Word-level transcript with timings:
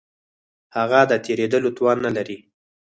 هغه 0.77 0.99
د 1.11 1.13
تېرېدلو 1.25 1.69
توان 1.77 1.97
نه 2.05 2.11
لري. 2.17 2.37